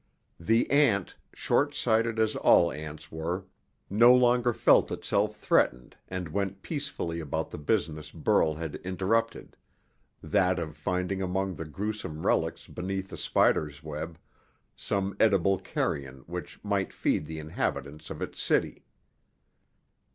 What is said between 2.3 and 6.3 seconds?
all ants were, no longer felt itself threatened and